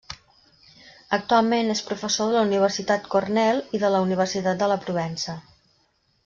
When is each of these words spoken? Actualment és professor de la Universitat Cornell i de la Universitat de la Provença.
Actualment 1.17 1.69
és 1.73 1.83
professor 1.89 2.31
de 2.31 2.37
la 2.37 2.41
Universitat 2.47 3.05
Cornell 3.17 3.61
i 3.79 3.83
de 3.85 3.93
la 3.97 4.01
Universitat 4.07 4.65
de 4.65 4.71
la 4.75 4.81
Provença. 4.87 5.37